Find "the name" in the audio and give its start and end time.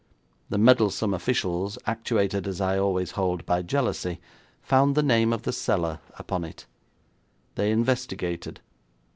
4.95-5.31